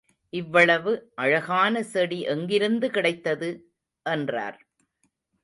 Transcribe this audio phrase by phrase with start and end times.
[0.33, 1.11] இவ்வளவு
[1.15, 3.51] அழகான செடி எங்கிருந்து கிடைத்தது?
[4.05, 4.59] என்றார்.